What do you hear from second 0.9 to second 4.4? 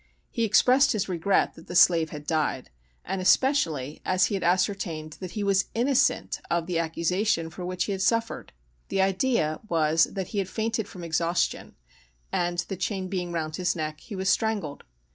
his regret that the slave had died, and especially as he